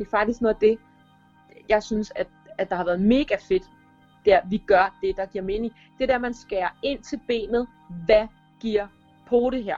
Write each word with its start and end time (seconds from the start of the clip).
Det 0.00 0.06
er 0.06 0.10
faktisk 0.10 0.40
noget 0.40 0.54
af 0.54 0.60
det, 0.60 0.78
jeg 1.68 1.82
synes, 1.82 2.12
at, 2.16 2.26
at 2.58 2.70
der 2.70 2.76
har 2.76 2.84
været 2.84 3.00
mega 3.00 3.36
fedt, 3.48 3.62
der 4.24 4.40
vi 4.44 4.58
gør 4.58 4.98
det, 5.02 5.16
der 5.16 5.26
giver 5.26 5.44
mening. 5.44 5.72
Det 5.98 6.08
der, 6.08 6.18
man 6.18 6.34
skærer 6.34 6.70
ind 6.82 7.02
til 7.04 7.20
benet, 7.28 7.68
hvad 8.06 8.26
giver 8.60 8.86
på 9.28 9.50
det 9.52 9.64
her? 9.64 9.76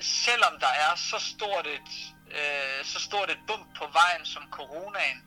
Selvom 0.00 0.52
der 0.60 0.72
er 0.86 0.96
så 0.96 1.18
stort 1.18 1.66
et, 1.66 1.92
øh, 2.38 2.84
så 2.84 3.00
stort 3.00 3.30
et 3.30 3.38
bump 3.46 3.66
på 3.78 3.84
vejen 4.00 4.24
som 4.24 4.42
coronaen, 4.50 5.18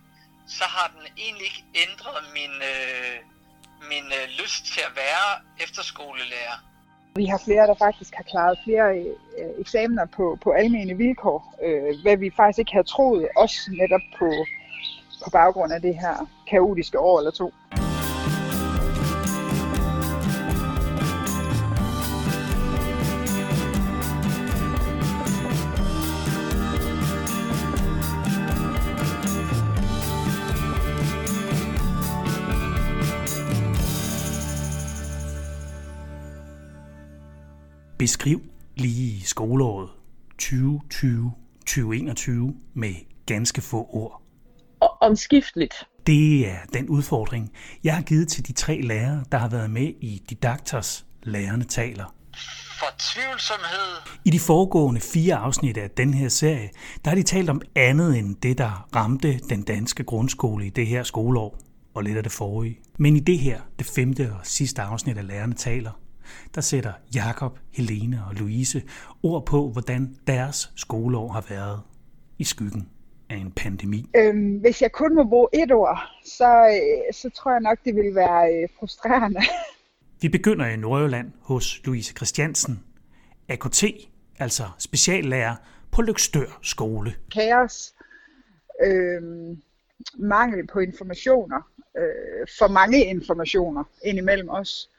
så 0.48 0.64
har 0.64 0.88
den 0.96 1.06
egentlig 1.18 1.46
ikke 1.46 1.66
ændret 1.86 2.24
min, 2.34 2.56
øh, 2.72 3.18
min 3.92 4.06
øh, 4.20 4.26
lyst 4.42 4.66
til 4.74 4.82
at 4.90 4.94
være 4.96 5.30
efterskolelærer. 5.64 6.58
Vi 7.18 7.26
har 7.26 7.42
flere, 7.46 7.68
der 7.68 7.74
faktisk 7.74 8.14
har 8.16 8.24
klaret 8.24 8.60
flere 8.64 8.98
øh, 8.98 9.50
eksamener 9.60 10.06
på, 10.06 10.38
på 10.44 10.52
almene 10.52 10.94
vilkår, 10.98 11.56
øh, 11.66 11.96
hvad 12.04 12.18
vi 12.18 12.30
faktisk 12.38 12.60
ikke 12.60 12.72
havde 12.72 12.88
troet, 12.88 13.28
også 13.38 13.58
netop 13.82 14.02
på, 14.20 14.30
på 15.24 15.30
baggrund 15.30 15.72
af 15.74 15.82
det 15.82 15.96
her 15.96 16.30
kaotiske 16.50 17.00
år 17.00 17.20
eller 17.20 17.32
to. 17.32 17.54
Beskriv 38.08 38.42
lige 38.76 39.26
skoleåret 39.26 39.90
2020-2021 40.42 40.52
med 42.74 42.94
ganske 43.26 43.62
få 43.62 43.88
ord. 43.90 44.22
Og 44.80 45.02
omskifteligt. 45.02 45.74
Det 46.06 46.50
er 46.50 46.58
den 46.74 46.90
udfordring, 46.90 47.52
jeg 47.84 47.96
har 47.96 48.02
givet 48.02 48.28
til 48.28 48.48
de 48.48 48.54
tre 48.54 48.82
lærere, 48.82 49.24
der 49.32 49.38
har 49.38 49.50
været 49.50 49.70
med 49.70 49.94
i 50.02 50.24
Didaktors 50.30 51.06
Lærerne 51.24 51.64
taler. 51.64 52.16
Fortvivlsomhed. 52.80 54.12
I 54.26 54.30
de 54.30 54.40
foregående 54.40 55.02
fire 55.02 55.36
afsnit 55.36 55.78
af 55.78 55.90
den 55.90 56.14
her 56.14 56.30
serie, 56.30 56.70
der 57.06 57.12
har 57.12 57.16
de 57.16 57.24
talt 57.24 57.50
om 57.50 57.62
andet 57.76 58.18
end 58.18 58.36
det, 58.36 58.58
der 58.58 58.88
ramte 58.96 59.40
den 59.50 59.62
danske 59.62 60.04
grundskole 60.04 60.66
i 60.66 60.70
det 60.70 60.88
her 60.88 61.04
skoleår, 61.04 61.60
og 61.94 62.04
lidt 62.04 62.18
af 62.18 62.24
det 62.24 62.32
forrige. 62.32 62.80
Men 62.98 63.16
i 63.16 63.20
det 63.20 63.40
her, 63.40 63.62
det 63.80 63.92
femte 63.96 64.34
og 64.40 64.42
sidste 64.44 64.82
afsnit 64.82 65.18
af 65.18 65.28
Lærerne 65.28 65.54
taler, 65.54 65.92
der 66.56 66.62
sætter 66.62 66.94
Jakob, 67.16 67.60
Helene 67.74 68.22
og 68.30 68.36
Louise 68.36 68.82
ord 69.24 69.46
på, 69.46 69.70
hvordan 69.72 70.16
deres 70.28 70.72
skoleår 70.76 71.32
har 71.32 71.46
været 71.50 71.82
i 72.38 72.44
skyggen 72.44 72.90
af 73.30 73.36
en 73.36 73.52
pandemi. 73.52 74.10
Øhm, 74.16 74.58
hvis 74.58 74.82
jeg 74.82 74.92
kun 74.92 75.16
må 75.16 75.24
bruge 75.24 75.48
et 75.54 75.72
ord, 75.72 76.00
så, 76.26 76.68
øh, 76.68 77.14
så 77.14 77.30
tror 77.30 77.52
jeg 77.52 77.60
nok, 77.62 77.78
det 77.86 77.96
vil 77.96 78.16
være 78.16 78.54
øh, 78.54 78.70
frustrerende. 78.80 79.42
Vi 80.22 80.30
begynder 80.30 80.66
i 80.66 80.76
Nordjylland 80.76 81.32
hos 81.42 81.82
Louise 81.86 82.14
Christiansen, 82.14 82.84
AKT, 83.50 83.84
altså 84.40 84.64
speciallærer 84.80 85.56
på 85.92 86.02
Lykstør 86.02 86.60
skole. 86.62 87.14
Kaos, 87.34 87.94
øhm, 88.86 89.62
mangel 90.20 90.68
på 90.68 90.80
informationer, 90.80 91.62
øh, 91.98 92.48
for 92.60 92.68
mange 92.68 93.06
informationer 93.06 93.84
indimellem 94.04 94.50
os. 94.50 94.90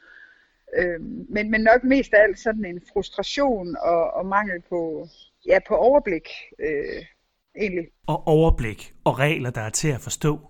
Øh, 0.77 1.01
men, 1.29 1.51
men 1.51 1.61
nok 1.61 1.85
mest 1.85 2.15
af 2.15 2.23
alt 2.23 2.39
sådan 2.39 2.65
en 2.65 2.81
frustration 2.93 3.77
og, 3.83 4.11
og 4.11 4.27
mangel 4.27 4.63
på, 4.69 5.09
ja, 5.47 5.59
på 5.69 5.75
overblik 5.75 6.29
øh, 6.59 7.05
egentlig. 7.59 7.87
Og 8.07 8.27
overblik 8.27 8.95
og 9.05 9.19
regler, 9.19 9.51
der 9.51 9.61
er 9.61 9.71
til 9.71 9.89
at 9.89 10.01
forstå, 10.01 10.41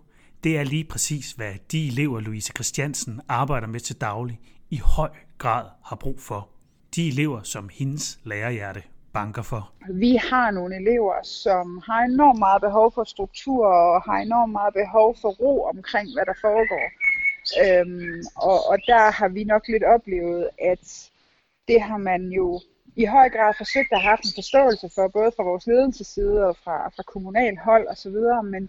det 0.45 0.59
er 0.59 0.65
lige 0.65 0.85
præcis, 0.85 1.33
hvad 1.33 1.55
de 1.73 1.89
elever, 1.89 2.21
Louise 2.21 2.53
Christiansen 2.57 3.21
arbejder 3.29 3.67
med 3.67 3.81
til 3.81 4.01
daglig, 4.01 4.41
i 4.71 4.81
høj 4.97 5.11
grad 5.39 5.65
har 5.85 5.97
brug 5.97 6.21
for. 6.21 6.49
De 6.97 7.09
elever, 7.09 7.43
som 7.43 7.69
hendes 7.73 8.21
lærerhjerte 8.25 8.83
banker 9.13 9.43
for. 9.43 9.63
Vi 10.05 10.13
har 10.31 10.51
nogle 10.51 10.77
elever, 10.83 11.15
som 11.23 11.67
har 11.87 12.01
enormt 12.13 12.39
meget 12.39 12.61
behov 12.61 12.93
for 12.97 13.05
struktur 13.05 13.67
og 13.67 14.03
har 14.03 14.19
enormt 14.27 14.53
meget 14.53 14.75
behov 14.75 15.17
for 15.23 15.31
ro 15.43 15.53
omkring, 15.75 16.07
hvad 16.15 16.27
der 16.31 16.37
foregår. 16.47 16.87
Øhm, 17.65 18.23
og, 18.37 18.59
og 18.71 18.79
der 18.87 19.11
har 19.11 19.29
vi 19.29 19.45
nok 19.45 19.69
lidt 19.69 19.85
oplevet, 19.85 20.49
at 20.59 21.11
det 21.69 21.83
har 21.83 21.97
man 21.97 22.23
jo 22.33 22.61
i 22.97 23.05
høj 23.05 23.29
grad 23.29 23.55
forsøgt 23.57 23.93
at 23.93 24.03
have 24.03 24.19
en 24.25 24.33
forståelse 24.35 24.91
for, 24.95 25.09
både 25.09 25.33
fra 25.37 25.43
vores 25.43 25.67
ledelsesside 25.67 26.47
og 26.47 26.57
fra, 26.65 26.89
fra 26.89 27.03
kommunal 27.03 27.57
hold 27.57 27.89
osv., 27.89 28.17
men, 28.45 28.69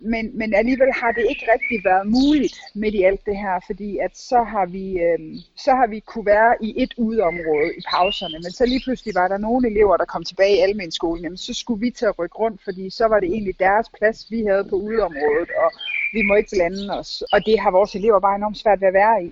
men, 0.00 0.38
men 0.38 0.54
alligevel 0.54 0.92
har 0.92 1.12
det 1.12 1.26
ikke 1.30 1.46
rigtig 1.54 1.84
været 1.84 2.06
muligt 2.06 2.56
midt 2.74 2.94
i 2.94 3.02
alt 3.02 3.26
det 3.26 3.36
her, 3.36 3.60
fordi 3.66 3.98
at 3.98 4.18
så 4.18 4.42
har 4.42 4.66
vi, 4.66 5.00
øhm, 5.00 5.36
så 5.56 5.70
har 5.74 5.86
vi 5.86 6.00
kunne 6.00 6.26
være 6.26 6.54
i 6.60 6.82
et 6.82 6.94
udeområde 6.96 7.70
i 7.78 7.82
pauserne, 7.90 8.38
men 8.44 8.52
så 8.52 8.66
lige 8.66 8.82
pludselig 8.84 9.14
var 9.14 9.28
der 9.28 9.38
nogle 9.38 9.70
elever, 9.70 9.96
der 9.96 10.04
kom 10.04 10.24
tilbage 10.24 10.56
i 10.56 10.60
almenskolen, 10.60 11.22
jamen 11.24 11.36
så 11.36 11.54
skulle 11.54 11.80
vi 11.80 11.90
til 11.90 12.06
at 12.06 12.18
rykke 12.18 12.36
rundt, 12.36 12.64
fordi 12.64 12.90
så 12.90 13.04
var 13.06 13.20
det 13.20 13.28
egentlig 13.28 13.58
deres 13.58 13.88
plads, 13.98 14.30
vi 14.30 14.44
havde 14.48 14.64
på 14.70 14.76
udeområdet, 14.76 15.50
og 15.64 15.70
vi 16.12 16.22
må 16.22 16.34
ikke 16.34 16.50
blande 16.52 16.98
os. 16.98 17.22
Og 17.32 17.46
det 17.46 17.60
har 17.60 17.70
vores 17.70 17.94
elever 17.94 18.20
bare 18.20 18.36
enormt 18.36 18.58
svært 18.58 18.80
ved 18.80 18.88
at 18.88 18.94
være 18.94 19.24
i. 19.24 19.30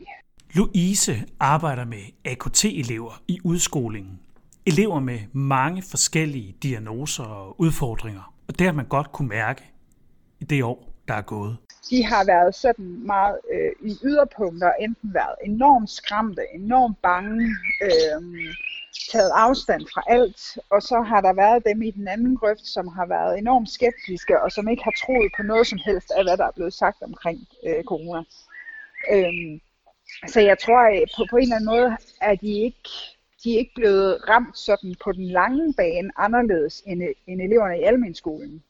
Louise 0.54 1.14
arbejder 1.41 1.84
med 1.84 2.03
AKT-elever 2.25 3.22
i 3.28 3.38
udskolingen. 3.44 4.20
Elever 4.66 5.00
med 5.00 5.19
mange 5.32 5.82
forskellige 5.91 6.56
diagnoser 6.62 7.25
og 7.25 7.60
udfordringer. 7.60 8.34
Og 8.48 8.59
det 8.59 8.66
har 8.66 8.72
man 8.72 8.86
godt 8.86 9.12
kunne 9.12 9.28
mærke 9.28 9.62
i 10.41 10.44
det 10.44 10.65
år, 10.65 10.92
der 11.09 11.15
er 11.15 11.22
gået. 11.22 11.56
De 11.91 12.04
har 12.04 12.25
været 12.26 12.54
sådan 12.54 13.06
meget 13.06 13.38
øh, 13.53 13.91
i 13.91 13.97
yderpunkter, 14.04 14.72
enten 14.81 15.15
været 15.15 15.36
enormt 15.44 15.91
skræmte, 15.91 16.42
enormt 16.54 17.03
bange, 17.03 17.44
øh, 17.82 18.22
taget 19.12 19.30
afstand 19.34 19.82
fra 19.94 20.02
alt, 20.06 20.58
og 20.70 20.82
så 20.82 21.00
har 21.00 21.20
der 21.20 21.32
været 21.32 21.64
dem 21.64 21.82
i 21.82 21.90
den 21.90 22.08
anden 22.08 22.36
grøft, 22.36 22.66
som 22.66 22.88
har 22.88 23.06
været 23.06 23.38
enormt 23.38 23.70
skeptiske, 23.70 24.42
og 24.42 24.52
som 24.52 24.68
ikke 24.68 24.84
har 24.84 24.94
troet 25.02 25.32
på 25.36 25.42
noget 25.42 25.66
som 25.66 25.78
helst 25.84 26.10
af, 26.10 26.24
hvad 26.24 26.36
der 26.36 26.46
er 26.46 26.56
blevet 26.56 26.74
sagt 26.74 27.02
omkring 27.02 27.38
øh, 27.66 27.84
corona. 27.84 28.22
Øhm, 29.12 29.60
så 30.26 30.40
jeg 30.40 30.58
tror, 30.58 31.02
at 31.02 31.08
på, 31.16 31.26
på 31.30 31.36
en 31.36 31.42
eller 31.42 31.56
anden 31.56 31.70
måde 31.74 31.96
er 32.20 32.34
de 32.34 32.52
ikke, 32.52 32.88
de 33.44 33.54
er 33.54 33.58
ikke 33.58 33.74
blevet 33.74 34.28
ramt 34.28 34.58
sådan 34.58 34.94
på 35.04 35.12
den 35.12 35.24
lange 35.24 35.74
bane 35.76 36.10
anderledes 36.16 36.82
end, 36.86 37.02
end 37.26 37.40
eleverne 37.42 37.78
i 37.80 37.82
almenskolen. 37.82 38.62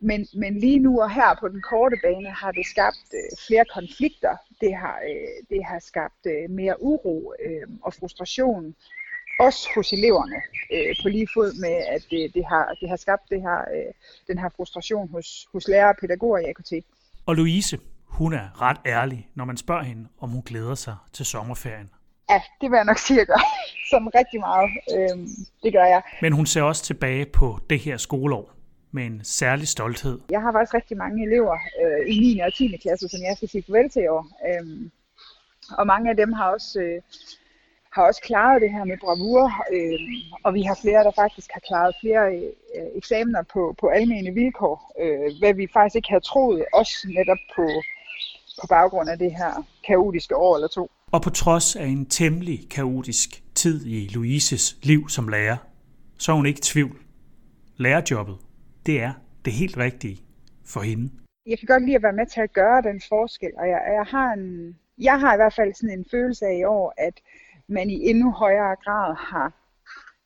Men, 0.00 0.26
men 0.34 0.58
lige 0.58 0.78
nu 0.78 1.00
og 1.02 1.10
her 1.10 1.36
på 1.40 1.48
den 1.48 1.62
korte 1.62 1.96
bane 2.02 2.30
har 2.30 2.52
det 2.52 2.66
skabt 2.66 3.06
øh, 3.14 3.36
flere 3.46 3.64
konflikter. 3.74 4.36
Det 4.60 4.74
har, 4.74 5.00
øh, 5.10 5.44
det 5.50 5.64
har 5.64 5.78
skabt 5.78 6.26
øh, 6.26 6.50
mere 6.50 6.82
uro 6.82 7.34
øh, 7.44 7.68
og 7.82 7.94
frustration, 7.94 8.74
også 9.38 9.68
hos 9.74 9.92
eleverne, 9.92 10.36
øh, 10.72 10.94
på 11.02 11.08
lige 11.08 11.28
fod 11.34 11.60
med, 11.60 11.76
at 11.94 12.02
det, 12.10 12.34
det, 12.34 12.44
har, 12.46 12.76
det 12.80 12.88
har 12.88 12.96
skabt 12.96 13.22
det 13.30 13.40
her, 13.42 13.58
øh, 13.58 13.92
den 14.26 14.38
her 14.38 14.48
frustration 14.56 15.10
hos, 15.10 15.46
hos 15.52 15.68
lærere 15.68 15.88
og 15.88 15.96
pædagoger 16.00 16.38
i 16.38 16.44
AKT. 16.44 16.72
Og 17.26 17.36
Louise, 17.36 17.78
hun 18.04 18.32
er 18.32 18.62
ret 18.62 18.76
ærlig, 18.86 19.28
når 19.34 19.44
man 19.44 19.56
spørger 19.56 19.82
hende, 19.82 20.08
om 20.20 20.30
hun 20.30 20.42
glæder 20.42 20.74
sig 20.74 20.96
til 21.12 21.26
sommerferien. 21.26 21.90
Ja, 22.30 22.42
det 22.60 22.70
vil 22.70 22.76
jeg 22.76 22.84
nok 22.84 22.98
sige, 22.98 23.20
at 23.20 23.26
gøre. 23.26 23.44
Som 23.90 24.06
rigtig 24.14 24.40
meget. 24.40 24.70
Øhm, 24.94 25.28
det 25.62 25.72
gør 25.72 25.84
jeg. 25.84 26.02
Men 26.22 26.32
hun 26.32 26.46
ser 26.46 26.62
også 26.62 26.84
tilbage 26.84 27.26
på 27.26 27.58
det 27.70 27.78
her 27.78 27.96
skoleår 27.96 28.52
med 28.90 29.06
en 29.06 29.20
særlig 29.24 29.68
stolthed. 29.68 30.20
Jeg 30.30 30.40
har 30.40 30.52
faktisk 30.52 30.74
rigtig 30.74 30.96
mange 30.96 31.26
elever 31.26 31.58
øh, 31.82 32.14
i 32.14 32.18
9. 32.20 32.38
og 32.38 32.54
10. 32.54 32.76
klasse, 32.76 33.08
som 33.08 33.20
jeg 33.20 33.36
skal 33.36 33.48
sige 33.48 33.64
farvel 33.66 33.90
til 33.90 34.02
i 34.02 34.06
år. 34.06 34.26
Øhm, 34.48 34.90
og 35.78 35.86
mange 35.86 36.10
af 36.10 36.16
dem 36.16 36.32
har 36.32 36.50
også, 36.50 36.80
øh, 36.80 37.02
har 37.98 38.06
også 38.10 38.22
klaret 38.30 38.62
det 38.62 38.70
her 38.76 38.84
med 38.84 38.98
bravur, 39.04 39.44
øh, 39.74 39.98
og 40.44 40.50
vi 40.54 40.62
har 40.62 40.76
flere, 40.82 41.04
der 41.04 41.12
faktisk 41.22 41.48
har 41.56 41.62
klaret 41.68 41.94
flere 42.02 42.24
øh, 42.76 42.86
eksamener 43.00 43.42
på, 43.54 43.74
på 43.80 43.86
almene 43.98 44.30
vilkår, 44.40 44.76
øh, 45.02 45.28
hvad 45.40 45.54
vi 45.54 45.66
faktisk 45.72 45.96
ikke 45.96 46.10
havde 46.14 46.24
troet, 46.32 46.64
også 46.72 46.94
netop 47.18 47.42
på, 47.56 47.66
på 48.60 48.66
baggrund 48.76 49.08
af 49.10 49.18
det 49.18 49.32
her 49.40 49.52
kaotiske 49.86 50.36
år 50.36 50.54
eller 50.56 50.68
to. 50.68 50.84
Og 51.12 51.22
på 51.22 51.30
trods 51.30 51.76
af 51.76 51.86
en 51.86 52.06
temmelig 52.06 52.58
kaotisk 52.70 53.28
tid 53.54 53.86
i 53.86 54.08
Louises 54.14 54.76
liv 54.82 55.08
som 55.08 55.28
lærer, 55.28 55.56
så 56.18 56.32
er 56.32 56.36
hun 56.36 56.46
ikke 56.46 56.58
i 56.58 56.68
tvivl. 56.72 56.96
Lærerjobbet, 57.76 58.36
det 58.86 59.02
er 59.02 59.12
det 59.44 59.52
helt 59.52 59.76
rigtige 59.76 60.18
for 60.66 60.80
hende. 60.80 61.10
Jeg 61.46 61.58
kan 61.58 61.66
godt 61.66 61.84
lide 61.84 61.96
at 61.96 62.02
være 62.02 62.20
med 62.20 62.26
til 62.26 62.40
at 62.40 62.52
gøre 62.52 62.82
den 62.82 63.00
forskel, 63.08 63.52
og 63.58 63.68
jeg, 63.68 63.80
jeg, 63.98 64.06
har, 64.14 64.32
en, 64.32 64.76
jeg 64.98 65.20
har 65.20 65.34
i 65.34 65.36
hvert 65.36 65.54
fald 65.54 65.74
sådan 65.74 65.98
en 65.98 66.06
følelse 66.10 66.46
af 66.46 66.56
i 66.56 66.64
år, 66.64 66.94
at 66.96 67.14
man 67.68 67.90
i 67.90 68.10
endnu 68.10 68.32
højere 68.32 68.76
grad 68.84 69.14
har 69.14 69.52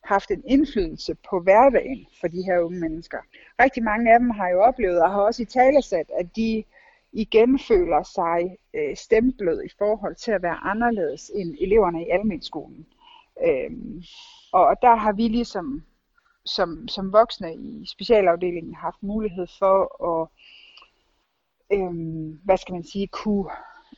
haft 0.03 0.31
en 0.31 0.43
indflydelse 0.47 1.15
på 1.29 1.39
hverdagen 1.39 2.05
for 2.21 2.27
de 2.27 2.43
her 2.43 2.59
unge 2.59 2.79
mennesker. 2.79 3.17
Rigtig 3.61 3.83
mange 3.83 4.13
af 4.13 4.19
dem 4.19 4.29
har 4.29 4.49
jo 4.49 4.61
oplevet 4.61 5.01
og 5.01 5.11
har 5.11 5.21
også 5.21 5.41
i 5.41 5.45
talesat, 5.45 6.11
at 6.19 6.35
de 6.35 6.63
igen 7.13 7.59
føler 7.59 8.03
sig 8.03 8.57
øh, 8.73 8.95
stemplet 8.95 9.65
i 9.65 9.69
forhold 9.77 10.15
til 10.15 10.31
at 10.31 10.41
være 10.41 10.63
anderledes 10.63 11.31
end 11.35 11.55
eleverne 11.61 12.05
i 12.05 12.09
almenskolen. 12.09 12.85
Øhm, 13.45 14.03
og 14.51 14.75
der 14.81 14.95
har 14.95 15.11
vi 15.11 15.27
ligesom 15.27 15.83
som, 16.45 16.87
som 16.87 17.13
voksne 17.13 17.55
i 17.55 17.85
specialafdelingen 17.87 18.75
haft 18.75 19.03
mulighed 19.03 19.47
for 19.59 19.77
at, 20.11 20.27
øhm, 21.77 22.39
hvad 22.43 22.57
skal 22.57 22.73
man 22.73 22.83
sige, 22.83 23.07
kunne, 23.07 23.49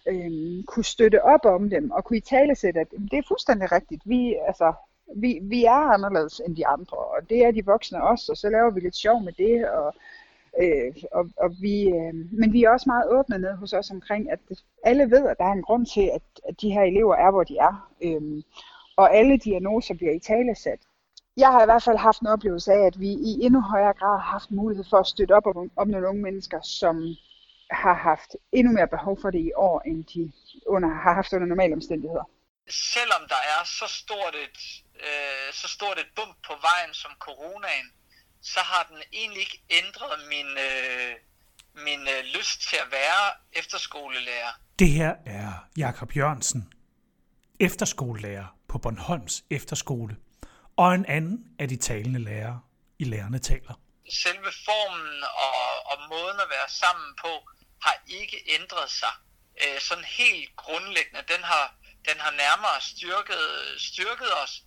øhm, 0.08 0.64
kunne 0.64 0.84
støtte 0.84 1.24
op 1.24 1.46
om 1.46 1.70
dem, 1.70 1.92
og 1.92 2.04
kunne 2.04 2.18
i 2.18 2.22
tale 2.22 2.56
sætte, 2.56 2.80
at 2.80 2.92
det 3.12 3.18
er 3.18 3.28
fuldstændig 3.28 3.72
rigtigt. 3.72 4.02
Vi, 4.06 4.36
altså, 4.48 4.74
vi, 5.16 5.40
vi 5.42 5.66
er 5.66 5.94
anderledes 5.94 6.42
end 6.46 6.56
de 6.56 6.68
andre, 6.68 6.98
og 6.98 7.30
det 7.30 7.46
er 7.46 7.52
de 7.52 7.66
voksne 7.66 8.04
også, 8.04 8.32
og 8.32 8.38
så 8.38 8.50
laver 8.50 8.72
vi 8.72 8.80
lidt 8.80 8.96
sjov 8.96 9.24
med 9.24 9.34
det, 9.34 9.70
og, 9.70 9.94
øh, 10.62 10.96
og, 11.12 11.30
og 11.38 11.52
vi, 11.62 11.90
øh, 11.90 12.14
men 12.32 12.54
vi 12.54 12.64
er 12.64 12.70
også 12.70 12.90
meget 12.90 13.10
åbne 13.10 13.38
ned 13.38 13.56
hos 13.56 13.74
os 13.74 13.92
omkring, 13.92 14.32
at 14.32 14.40
alle 14.84 15.12
ved, 15.12 15.28
at 15.28 15.38
der 15.38 15.46
er 15.46 15.54
en 15.54 15.64
grund 15.64 15.86
til, 15.86 16.12
at, 16.14 16.22
at 16.50 16.62
de 16.62 16.72
her 16.72 16.82
elever 16.82 17.16
er, 17.16 17.32
hvor 17.32 17.44
de 17.44 17.58
er, 17.58 17.90
øh, 18.02 18.44
og 18.98 19.16
alle 19.16 19.38
diagnoser 19.38 19.94
bliver 19.94 20.14
i 20.14 20.20
tale 20.20 20.56
sat. 20.56 20.80
Jeg 21.38 21.52
har 21.52 21.62
i 21.62 21.66
hvert 21.66 21.84
fald 21.84 21.98
haft 21.98 22.22
en 22.22 22.28
oplevelse 22.28 22.74
af, 22.74 22.86
at 22.86 23.00
vi 23.00 23.08
i 23.08 23.40
endnu 23.42 23.62
højere 23.62 23.94
grad 23.94 24.18
har 24.20 24.32
haft 24.32 24.52
mulighed 24.52 24.86
for 24.90 24.98
at 24.98 25.08
støtte 25.08 25.36
op 25.36 25.46
om, 25.46 25.72
om 25.76 25.88
nogle 25.88 26.08
unge 26.08 26.22
mennesker, 26.22 26.62
som 26.62 27.16
har 27.72 27.94
haft 27.94 28.36
endnu 28.52 28.74
mere 28.74 28.88
behov 28.88 29.22
for 29.22 29.30
det 29.32 29.40
i 29.40 29.52
år, 29.56 29.82
end 29.86 30.06
de 30.06 30.32
under, 30.68 30.90
har 30.90 31.14
haft 31.14 31.34
under 31.34 31.48
normale 31.48 31.74
omstændigheder. 31.74 32.24
Selvom 32.70 33.22
der 33.30 33.42
er 33.56 33.62
så 33.64 33.88
stort 33.88 34.36
et 34.46 34.60
øh, 34.96 35.54
så 35.54 35.68
stort 35.68 35.98
et 36.00 36.10
bump 36.16 36.36
på 36.48 36.54
vejen 36.68 36.94
som 36.94 37.12
coronaen, 37.20 37.88
så 38.42 38.60
har 38.60 38.88
den 38.90 38.98
egentlig 39.14 39.40
ikke 39.40 39.62
ændret 39.70 40.20
min, 40.30 40.50
øh, 40.68 41.14
min 41.86 42.02
øh, 42.16 42.24
lyst 42.38 42.62
til 42.70 42.78
at 42.84 42.92
være 42.92 43.24
efterskolelærer. 43.54 44.52
Det 44.80 44.90
her 44.90 45.16
er 45.26 45.68
Jakob 45.78 46.16
Jørgensen, 46.16 46.74
efterskolelærer 47.60 48.58
på 48.68 48.78
Bornholms 48.78 49.44
Efterskole, 49.50 50.16
og 50.78 50.96
en 50.96 51.06
anden 51.06 51.46
af 51.60 51.68
de 51.68 51.76
talende 51.76 52.20
lærere 52.20 52.60
i 53.00 53.04
Lærerne 53.04 53.40
taler. 53.40 53.80
Selve 54.10 54.52
formen 54.66 55.24
og, 55.24 55.86
og 55.86 56.10
måden 56.10 56.40
at 56.40 56.50
være 56.50 56.70
sammen 56.70 57.16
på 57.16 57.50
har 57.82 57.98
ikke 58.08 58.44
ændret 58.48 58.92
sig. 58.92 59.14
Øh, 59.64 59.82
sådan 59.82 60.04
helt 60.04 60.56
grundlæggende, 60.56 61.34
den 61.34 61.44
har, 61.44 61.76
den 62.08 62.20
har 62.20 62.32
nærmere 62.32 62.82
styrket, 62.82 63.76
styrket 63.78 64.34
os 64.44 64.62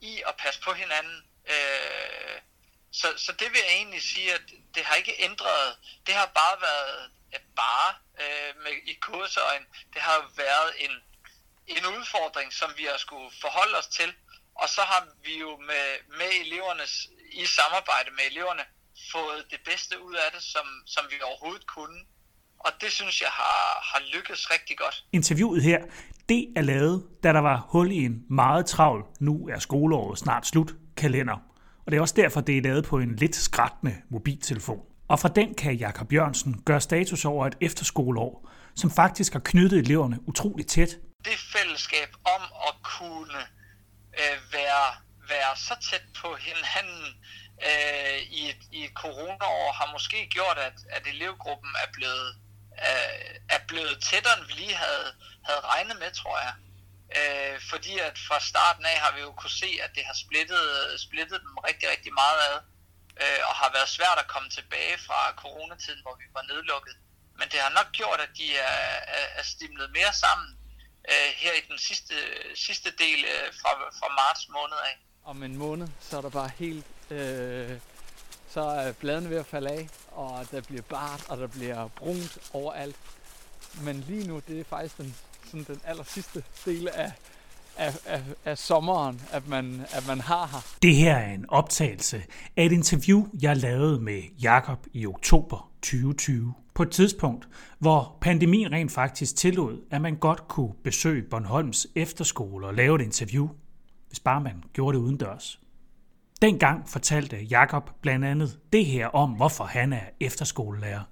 i 0.00 0.22
at 0.26 0.36
passe 0.36 0.60
på 0.60 0.72
hinanden. 0.72 1.30
Øh, 1.46 2.40
så, 2.92 3.14
så 3.16 3.32
det 3.32 3.52
vil 3.52 3.60
jeg 3.64 3.76
egentlig 3.76 4.02
sige, 4.02 4.34
at 4.34 4.42
det 4.74 4.84
har 4.84 4.94
ikke 4.94 5.14
ændret. 5.18 5.76
Det 6.06 6.14
har 6.14 6.26
bare 6.26 6.60
været 6.60 7.10
at 7.32 7.42
bare 7.56 7.94
øh, 8.20 8.62
med, 8.62 8.72
i 8.86 8.94
kursøjen. 8.94 9.66
Det 9.94 10.02
har 10.02 10.30
været 10.36 10.84
en, 10.84 10.90
en 11.66 11.86
udfordring, 11.86 12.52
som 12.52 12.70
vi 12.76 12.84
har 12.84 12.96
skulle 12.96 13.30
forholde 13.40 13.78
os 13.78 13.86
til. 13.86 14.14
Og 14.54 14.68
så 14.68 14.82
har 14.82 15.08
vi 15.24 15.38
jo 15.38 15.56
med, 15.56 15.86
med 16.18 16.30
elevernes, 16.40 17.06
i 17.32 17.46
samarbejde 17.46 18.10
med 18.10 18.24
eleverne, 18.24 18.64
fået 19.12 19.44
det 19.50 19.60
bedste 19.64 19.94
ud 20.06 20.14
af 20.14 20.28
det, 20.34 20.42
som, 20.42 20.66
som 20.86 21.04
vi 21.10 21.16
overhovedet 21.28 21.66
kunne. 21.66 21.98
Og 22.58 22.72
det 22.80 22.92
synes 22.92 23.20
jeg 23.20 23.28
har, 23.32 23.60
har 23.92 24.00
lykkes 24.14 24.50
rigtig 24.50 24.78
godt. 24.78 25.04
Interviewet 25.12 25.62
her, 25.62 25.78
det 26.28 26.52
er 26.56 26.62
lavet, 26.62 27.06
da 27.22 27.32
der 27.32 27.38
var 27.40 27.66
hul 27.68 27.90
i 27.90 28.04
en 28.04 28.24
meget 28.30 28.66
travl, 28.66 29.04
nu 29.20 29.48
er 29.48 29.58
skoleåret 29.58 30.18
snart 30.18 30.46
slut, 30.46 30.70
kalender. 30.96 31.36
Og 31.84 31.92
det 31.92 31.96
er 31.96 32.00
også 32.00 32.14
derfor, 32.16 32.40
det 32.40 32.58
er 32.58 32.62
lavet 32.62 32.84
på 32.84 32.98
en 32.98 33.16
lidt 33.16 33.36
skrættende 33.36 33.96
mobiltelefon. 34.10 34.80
Og 35.08 35.20
fra 35.20 35.28
den 35.28 35.54
kan 35.54 35.74
Jakob 35.74 36.12
Jørgensen 36.12 36.62
gøre 36.62 36.80
status 36.80 37.24
over 37.24 37.46
et 37.46 37.56
efterskoleår, 37.60 38.50
som 38.74 38.90
faktisk 38.90 39.32
har 39.32 39.40
knyttet 39.40 39.78
eleverne 39.78 40.18
utroligt 40.28 40.68
tæt. 40.68 40.88
Det 41.24 41.38
fællesskab 41.56 42.08
om 42.36 42.42
at 42.68 42.74
kunne 42.82 43.40
øh, 44.22 44.36
være, 44.52 44.84
være 45.28 45.56
så 45.56 45.74
tæt 45.90 46.04
på 46.22 46.28
hinanden 46.46 47.06
øh, 47.68 48.18
i, 48.38 48.48
et, 48.50 48.62
i 48.72 48.84
et 48.84 48.92
coronaår 48.94 49.72
har 49.72 49.92
måske 49.92 50.26
gjort, 50.26 50.58
at, 50.58 50.78
at 50.90 51.06
elevgruppen 51.06 51.72
er 51.84 51.92
blevet 51.92 52.36
øh, 52.88 53.34
er 53.48 53.60
blevet 53.70 54.02
tættere, 54.08 54.38
end 54.38 54.46
vi 54.46 54.52
lige 54.52 54.74
havde, 54.74 55.08
havde 55.48 55.60
regnet 55.60 55.96
med, 55.98 56.10
tror 56.20 56.38
jeg. 56.46 56.54
Øh, 57.18 57.56
fordi 57.70 57.98
at 58.08 58.16
fra 58.28 58.38
starten 58.40 58.84
af 58.84 58.96
har 59.04 59.12
vi 59.16 59.20
jo 59.20 59.32
kunne 59.32 59.58
se, 59.64 59.70
at 59.84 59.90
det 59.96 60.04
har 60.08 60.16
splittet, 60.24 60.66
splittet 61.06 61.40
dem 61.40 61.54
rigtig, 61.68 61.86
rigtig 61.94 62.12
meget 62.22 62.38
ad, 62.50 62.58
øh, 63.22 63.40
og 63.48 63.54
har 63.60 63.70
været 63.76 63.88
svært 63.88 64.18
at 64.22 64.30
komme 64.34 64.48
tilbage 64.58 64.96
fra 65.06 65.20
coronatiden, 65.42 66.02
hvor 66.02 66.14
vi 66.20 66.26
var 66.36 66.44
nedlukket. 66.52 66.94
Men 67.38 67.46
det 67.52 67.60
har 67.60 67.72
nok 67.78 67.88
gjort, 67.92 68.20
at 68.26 68.32
de 68.40 68.56
er, 68.56 68.80
er, 69.18 69.26
er 69.40 69.42
stimlet 69.42 69.88
mere 69.98 70.12
sammen 70.24 70.48
øh, 71.12 71.30
her 71.42 71.52
i 71.60 71.62
den 71.70 71.78
sidste, 71.78 72.14
sidste 72.54 72.90
del 73.02 73.20
øh, 73.34 73.48
fra, 73.60 73.72
fra 73.98 74.08
marts 74.20 74.48
måned 74.48 74.78
af. 74.88 74.94
Om 75.24 75.42
en 75.42 75.56
måned, 75.56 75.88
så 76.00 76.16
er 76.16 76.20
der 76.20 76.30
bare 76.30 76.50
helt 76.58 76.86
øh, 77.10 77.78
så 78.48 78.60
er 78.60 78.92
bladene 78.92 79.30
ved 79.30 79.36
at 79.36 79.46
falde 79.46 79.70
af, 79.70 79.88
og 80.12 80.46
der 80.50 80.60
bliver 80.60 80.82
bart, 80.82 81.24
og 81.28 81.38
der 81.38 81.46
bliver 81.46 81.88
brunt 81.88 82.38
overalt. 82.52 82.96
Men 83.84 84.04
lige 84.08 84.28
nu, 84.28 84.40
det 84.48 84.60
er 84.60 84.64
faktisk 84.64 84.98
den, 84.98 85.14
sådan 85.44 85.64
den 85.68 85.80
aller 85.84 86.04
sidste 86.04 86.42
del 86.64 86.88
af, 86.88 87.12
af, 87.76 87.98
af, 88.06 88.22
af 88.44 88.58
sommeren, 88.58 89.20
at 89.32 89.48
man, 89.48 89.80
at 89.90 90.06
man 90.06 90.20
har 90.20 90.46
her. 90.46 90.76
Det 90.82 90.94
her 90.94 91.16
er 91.16 91.34
en 91.34 91.44
optagelse 91.48 92.22
af 92.56 92.64
et 92.64 92.72
interview, 92.72 93.26
jeg 93.42 93.56
lavede 93.56 94.00
med 94.00 94.22
Jakob 94.42 94.86
i 94.92 95.06
oktober 95.06 95.70
2020. 95.82 96.54
På 96.74 96.82
et 96.82 96.90
tidspunkt, 96.90 97.48
hvor 97.78 98.16
pandemien 98.20 98.72
rent 98.72 98.92
faktisk 98.92 99.36
tillod, 99.36 99.78
at 99.90 100.00
man 100.00 100.16
godt 100.16 100.48
kunne 100.48 100.72
besøge 100.84 101.22
Bornholms 101.22 101.86
efterskole 101.94 102.66
og 102.66 102.74
lave 102.74 102.96
et 102.96 103.02
interview, 103.02 103.48
hvis 104.08 104.20
bare 104.20 104.40
man 104.40 104.64
gjorde 104.72 104.98
det 104.98 105.04
udendørs. 105.04 105.60
Dengang 106.42 106.88
fortalte 106.88 107.36
Jakob 107.36 107.90
blandt 108.02 108.24
andet 108.24 108.60
det 108.72 108.86
her 108.86 109.06
om, 109.06 109.30
hvorfor 109.30 109.64
han 109.64 109.92
er 109.92 110.04
efterskolelærer. 110.20 111.02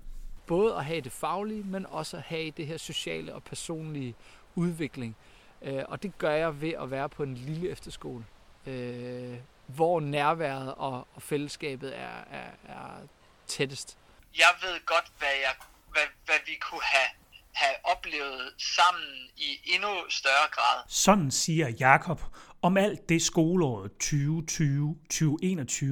Både 0.47 0.75
at 0.75 0.85
have 0.85 1.01
det 1.01 1.13
faglige, 1.13 1.63
men 1.63 1.87
også 1.87 2.17
at 2.17 2.23
have 2.23 2.51
det 2.51 2.67
her 2.67 2.77
sociale 2.77 3.35
og 3.35 3.43
personlige 3.43 4.15
udvikling. 4.55 5.17
Øh, 5.63 5.83
og 5.89 6.03
det 6.03 6.19
gør 6.19 6.31
jeg 6.31 6.61
ved 6.61 6.73
at 6.73 6.91
være 6.91 7.09
på 7.09 7.23
en 7.23 7.35
lille 7.35 7.71
efterskole, 7.71 8.25
øh, 8.67 9.39
hvor 9.67 10.01
nærværet 10.01 10.75
og, 10.75 11.09
fællesskabet 11.19 11.99
er, 11.99 12.25
er, 12.31 12.51
er 12.69 13.07
tættest. 13.47 13.99
Jeg 14.39 14.51
ved 14.63 14.87
godt, 14.87 15.13
hvad, 15.19 15.29
jeg, 15.29 15.55
hvad, 15.91 16.03
hvad 16.25 16.39
vi 16.47 16.53
kunne 16.61 16.85
have, 16.85 17.09
have 17.53 17.75
oplevet 17.85 18.53
sammen 18.59 19.05
i 19.37 19.61
endnu 19.65 19.89
større 20.09 20.49
grad. 20.51 20.83
Sådan 20.89 21.31
siger 21.31 21.69
Jakob 21.69 22.21
om 22.63 22.77
alt 22.77 23.09
det 23.09 23.23
skoleåret 23.23 23.91
2020-2021 24.05 25.85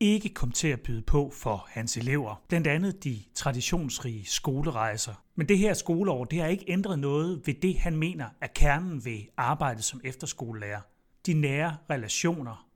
ikke 0.00 0.28
kom 0.28 0.52
til 0.52 0.68
at 0.68 0.80
byde 0.80 1.02
på 1.02 1.32
for 1.34 1.66
hans 1.70 1.96
elever. 1.96 2.42
Blandt 2.48 2.66
andet 2.66 3.04
de 3.04 3.22
traditionsrige 3.34 4.26
skolerejser. 4.26 5.14
Men 5.34 5.48
det 5.48 5.58
her 5.58 5.74
skoleår, 5.74 6.24
det 6.24 6.40
har 6.40 6.48
ikke 6.48 6.64
ændret 6.68 6.98
noget 6.98 7.46
ved 7.46 7.54
det, 7.54 7.78
han 7.78 7.96
mener 7.96 8.28
er 8.40 8.46
kernen 8.46 9.04
ved 9.04 9.20
arbejdet 9.36 9.84
som 9.84 10.00
efterskolelærer. 10.04 10.80
De 11.26 11.34
nære 11.34 11.76
relationer. 11.90 12.68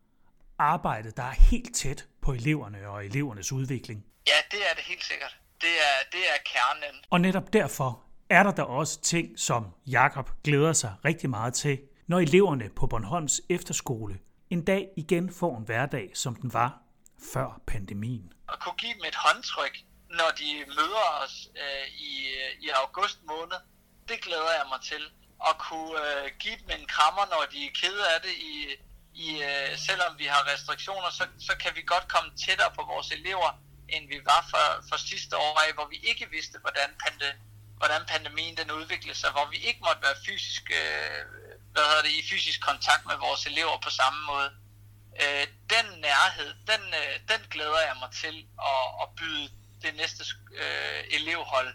Arbejdet, 0.59 1.17
der 1.17 1.23
er 1.23 1.35
helt 1.51 1.75
tæt 1.75 2.07
på 2.21 2.33
eleverne 2.33 2.89
og 2.89 3.07
elevernes 3.07 3.53
udvikling. 3.53 4.05
Ja, 4.27 4.33
det 4.51 4.59
er 4.71 4.75
det 4.75 4.85
helt 4.85 5.05
sikkert. 5.05 5.39
Det 5.61 5.69
er, 5.69 6.11
det 6.13 6.21
er 6.21 6.39
kernen. 6.45 7.01
Og 7.11 7.21
netop 7.21 7.53
derfor 7.53 8.03
er 8.31 8.43
der 8.43 8.51
da 8.51 8.63
også 8.63 9.01
ting, 9.01 9.39
som 9.39 9.67
Jakob 9.87 10.31
glæder 10.45 10.73
sig 10.73 10.95
rigtig 11.05 11.31
meget 11.31 11.55
til, 11.55 11.79
når 12.07 12.19
eleverne 12.21 12.71
på 12.77 12.87
Bornholms 12.87 13.41
efterskole 13.49 14.19
en 14.51 14.65
dag 14.65 14.89
igen 14.97 15.35
får 15.41 15.57
en 15.59 15.65
hverdag, 15.65 16.11
som 16.15 16.35
den 16.35 16.53
var 16.53 16.71
før 17.33 17.61
pandemien. 17.67 18.33
At 18.53 18.59
kunne 18.61 18.79
give 18.83 18.95
dem 18.95 19.05
et 19.13 19.19
håndtryk, 19.25 19.75
når 20.19 20.31
de 20.41 20.49
møder 20.79 21.07
os 21.23 21.37
øh, 21.63 21.87
i, 22.11 22.13
øh, 22.41 22.51
i 22.65 22.69
august 22.83 23.19
måned, 23.33 23.59
det 24.09 24.19
glæder 24.27 24.53
jeg 24.59 24.67
mig 24.73 24.81
til. 24.91 25.03
At 25.49 25.55
kunne 25.67 25.95
øh, 26.07 26.27
give 26.43 26.57
dem 26.63 26.71
en 26.79 26.87
krammer, 26.95 27.25
når 27.33 27.43
de 27.53 27.59
er 27.67 27.73
kede 27.81 28.03
af 28.15 28.19
det, 28.27 28.35
i, 28.53 28.55
i, 29.25 29.29
øh, 29.49 29.71
selvom 29.87 30.13
vi 30.19 30.27
har 30.35 30.43
restriktioner, 30.53 31.11
så, 31.19 31.25
så 31.49 31.53
kan 31.63 31.73
vi 31.77 31.83
godt 31.93 32.07
komme 32.15 32.31
tættere 32.45 32.73
på 32.79 32.83
vores 32.93 33.09
elever, 33.19 33.51
end 33.95 34.05
vi 34.13 34.19
var 34.31 34.43
for, 34.53 34.67
for 34.89 34.97
sidste 35.11 35.35
år 35.37 35.55
af, 35.65 35.71
hvor 35.77 35.87
vi 35.95 35.99
ikke 36.11 36.27
vidste, 36.37 36.57
hvordan, 36.65 36.91
pande, 37.03 37.29
hvordan 37.81 38.03
pandemien 38.13 38.57
den 38.57 38.71
udviklede 38.79 39.19
sig, 39.23 39.31
hvor 39.37 39.47
vi 39.55 39.59
ikke 39.69 39.81
måtte 39.87 40.03
være 40.07 40.19
fysisk 40.27 40.65
øh, 40.81 41.46
hvad 41.77 41.87
hedder 41.91 42.05
det, 42.09 42.15
i 42.21 42.23
fysisk 42.31 42.61
kontakt 42.71 43.03
med 43.11 43.17
vores 43.27 43.43
elever 43.51 43.77
på 43.87 43.91
samme 44.01 44.21
måde. 44.31 44.51
Øh, 45.23 45.45
den 45.75 45.87
nærhed, 46.07 46.51
den, 46.71 46.83
øh, 47.01 47.13
den 47.31 47.41
glæder 47.55 47.81
jeg 47.89 47.97
mig 48.03 48.11
til 48.23 48.37
at, 48.73 48.85
at 49.03 49.09
byde 49.19 49.47
det 49.85 49.93
næste 50.01 50.23
øh, 50.63 51.01
elevhold 51.17 51.71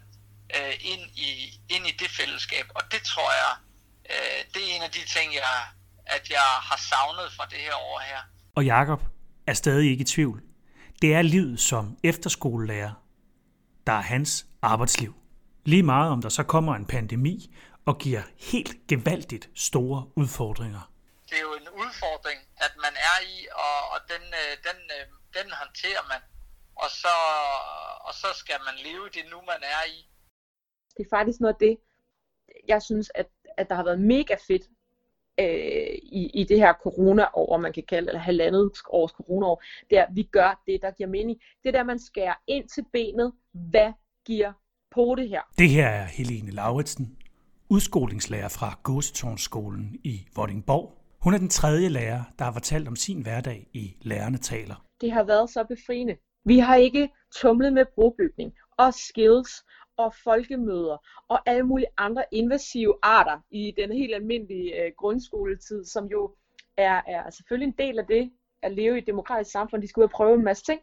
øh, 0.58 0.74
ind, 0.92 1.04
i, 1.28 1.30
ind 1.76 1.84
i 1.92 1.94
det 2.02 2.10
fællesskab. 2.20 2.66
Og 2.78 2.84
det 2.94 3.02
tror 3.12 3.32
jeg, 3.44 3.54
øh, 4.14 4.40
det 4.54 4.62
er 4.64 4.72
en 4.76 4.84
af 4.88 4.92
de 4.98 5.04
ting, 5.16 5.28
jeg, 5.42 5.56
at 6.16 6.24
jeg 6.38 6.50
har 6.70 6.80
savnet 6.92 7.28
fra 7.38 7.46
det 7.52 7.60
her 7.68 7.76
år 7.76 8.00
her. 8.10 8.20
Og 8.56 8.66
Jakob 8.66 9.02
er 9.48 9.54
stadig 9.54 9.92
ikke 9.92 10.02
i 10.02 10.12
tvivl. 10.16 10.42
Det 11.02 11.14
er 11.14 11.22
livet 11.22 11.60
som 11.60 11.98
efterskolelærer, 12.04 12.94
der 13.88 13.94
er 13.94 14.02
hans 14.02 14.46
arbejdsliv. 14.62 15.16
Lige 15.66 15.84
meget 15.84 16.12
om 16.12 16.22
der 16.22 16.30
så 16.30 16.44
kommer 16.44 16.76
en 16.76 16.86
pandemi, 16.86 17.56
og 17.86 17.98
giver 17.98 18.22
helt 18.52 18.88
gevaldigt 18.88 19.50
store 19.56 20.00
udfordringer. 20.16 20.92
det 21.30 21.38
er 21.38 21.42
jo 21.42 21.54
en 21.54 21.70
udfordring, 21.84 22.40
at 22.58 22.74
man 22.86 22.94
er 23.12 23.18
i, 23.34 23.36
og, 23.68 23.78
og 23.94 24.00
den, 24.12 24.24
øh, 24.42 24.52
den, 24.68 24.80
øh, 24.98 25.04
den 25.38 25.48
håndterer 25.62 26.04
man. 26.12 26.22
Og 26.76 26.90
så, 27.02 27.16
og 28.08 28.14
så 28.14 28.28
skal 28.42 28.56
man 28.68 28.76
leve 28.88 29.06
det 29.16 29.24
nu, 29.32 29.38
man 29.52 29.62
er 29.78 29.84
i. 29.96 29.98
Det 30.98 31.06
er 31.06 31.10
faktisk 31.18 31.40
noget 31.40 31.54
af 31.54 31.60
det, 31.60 31.78
jeg 32.68 32.82
synes, 32.82 33.12
at, 33.16 33.28
at 33.58 33.70
der 33.70 33.76
har 33.76 33.84
været 33.84 34.02
mega 34.02 34.36
fedt 34.48 34.64
øh, 35.40 35.96
i, 36.20 36.32
i 36.34 36.44
det 36.44 36.58
her 36.58 36.74
corona-år, 36.74 37.58
man 37.58 37.74
kan 37.74 37.84
kalde 37.84 38.08
eller 38.08 38.20
halvandet 38.20 38.72
års 38.90 39.12
corona-år, 39.12 39.64
det 39.90 39.98
er, 39.98 40.04
at 40.04 40.16
vi 40.16 40.24
gør 40.24 40.62
det, 40.68 40.82
der 40.82 40.92
giver 40.92 41.10
mening. 41.10 41.42
Det 41.64 41.70
er 41.70 41.72
der, 41.72 41.84
man 41.84 42.00
skærer 42.00 42.36
ind 42.48 42.70
til 42.70 42.86
benet, 42.94 43.34
hvad 43.54 43.94
giver 44.26 44.54
på 44.92 45.16
det 45.18 45.30
her. 45.30 45.42
Det 45.58 45.70
her 45.70 45.88
er 45.88 46.04
Helene 46.04 46.52
Lauritsen, 46.52 47.18
udskolingslærer 47.76 48.50
fra 48.50 48.80
Gåsetårnsskolen 48.84 50.00
i 50.04 50.28
Vordingborg. 50.36 50.94
Hun 51.24 51.34
er 51.34 51.38
den 51.38 51.50
tredje 51.50 51.90
lærer, 51.90 52.24
der 52.40 52.46
har 52.46 52.54
fortalt 52.54 52.88
om 52.88 52.96
sin 52.96 53.22
hverdag 53.22 53.68
i 53.74 53.98
Lærerne 54.02 54.38
taler. 54.38 54.76
Det 55.02 55.12
har 55.12 55.24
været 55.24 55.50
så 55.50 55.64
befriende. 55.64 56.16
Vi 56.46 56.60
har 56.60 56.76
ikke 56.76 57.10
tumlet 57.36 57.74
med 57.74 57.86
brobygning 57.96 58.54
og 58.78 58.94
skills 58.94 59.52
og 59.98 60.14
folkemøder 60.24 60.98
og 61.28 61.40
alle 61.46 61.64
mulige 61.64 61.88
andre 61.98 62.24
invasive 62.32 62.94
arter 63.04 63.38
i 63.52 63.74
den 63.78 63.92
helt 63.92 64.16
almindelige 64.16 64.84
øh, 64.84 64.92
grundskoletid, 64.98 65.86
som 65.86 66.06
jo 66.06 66.36
er, 66.78 67.02
er 67.08 67.30
selvfølgelig 67.30 67.68
en 67.68 67.88
del 67.88 68.00
af 68.00 68.06
det 68.06 68.32
at 68.64 68.72
leve 68.72 68.96
i 68.96 69.02
et 69.02 69.08
demokratisk 69.08 69.52
samfund. 69.52 69.82
De 69.82 69.88
skal 69.88 70.02
ud 70.02 70.04
og 70.04 70.12
prøve 70.12 70.34
en 70.34 70.44
masse 70.44 70.64
ting. 70.64 70.82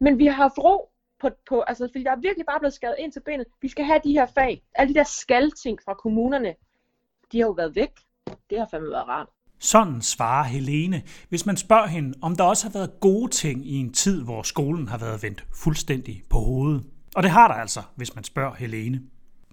Men 0.00 0.18
vi 0.18 0.26
har 0.26 0.34
haft 0.34 0.58
ro 0.58 0.90
på, 1.20 1.28
på, 1.48 1.60
altså, 1.60 1.88
fordi 1.92 2.04
der 2.04 2.10
er 2.10 2.20
virkelig 2.20 2.46
bare 2.46 2.58
blevet 2.60 2.74
skadet 2.74 2.96
ind 2.98 3.12
til 3.12 3.20
benet. 3.20 3.46
Vi 3.62 3.68
skal 3.68 3.84
have 3.84 4.00
de 4.04 4.12
her 4.12 4.26
fag. 4.34 4.62
Alle 4.74 4.94
de 4.94 4.98
der 4.98 5.04
skal-ting 5.04 5.78
fra 5.84 5.94
kommunerne, 5.94 6.54
de 7.32 7.38
har 7.38 7.46
jo 7.46 7.52
været 7.52 7.74
væk. 7.74 7.90
Det 8.50 8.58
har 8.58 8.68
fandme 8.70 8.90
været 8.90 9.08
rart. 9.08 9.28
Sådan 9.60 10.02
svarer 10.02 10.44
Helene, 10.44 11.02
hvis 11.28 11.46
man 11.46 11.56
spørger 11.56 11.86
hende, 11.86 12.18
om 12.22 12.36
der 12.36 12.44
også 12.44 12.66
har 12.66 12.72
været 12.72 13.00
gode 13.00 13.30
ting 13.30 13.66
i 13.66 13.74
en 13.74 13.92
tid, 13.92 14.24
hvor 14.24 14.42
skolen 14.42 14.88
har 14.88 14.98
været 14.98 15.22
vendt 15.22 15.46
fuldstændig 15.54 16.22
på 16.30 16.38
hovedet. 16.38 16.84
Og 17.16 17.22
det 17.22 17.30
har 17.30 17.48
der 17.48 17.54
altså, 17.54 17.82
hvis 17.96 18.14
man 18.14 18.24
spørger 18.24 18.54
Helene. 18.54 19.02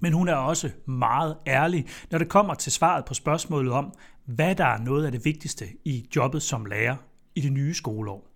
Men 0.01 0.13
hun 0.13 0.27
er 0.27 0.35
også 0.35 0.71
meget 0.85 1.37
ærlig, 1.47 1.87
når 2.11 2.19
det 2.19 2.29
kommer 2.29 2.53
til 2.53 2.71
svaret 2.71 3.05
på 3.05 3.13
spørgsmålet 3.13 3.73
om, 3.73 3.93
hvad 4.25 4.55
der 4.55 4.65
er 4.65 4.77
noget 4.77 5.05
af 5.05 5.11
det 5.11 5.25
vigtigste 5.25 5.65
i 5.85 6.09
jobbet 6.15 6.41
som 6.41 6.65
lærer 6.65 6.95
i 7.35 7.41
det 7.41 7.51
nye 7.51 7.73
skoleår. 7.73 8.34